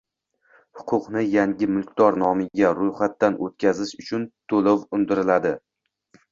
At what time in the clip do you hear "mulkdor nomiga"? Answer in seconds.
1.73-2.73